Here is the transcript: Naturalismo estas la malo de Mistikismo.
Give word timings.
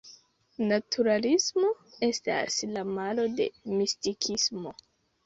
Naturalismo 0.69 1.69
estas 2.07 2.57
la 2.71 2.85
malo 2.95 3.27
de 3.41 3.47
Mistikismo. 3.75 4.75